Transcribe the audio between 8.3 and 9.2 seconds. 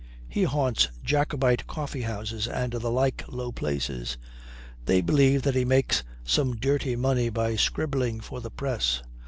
the Press.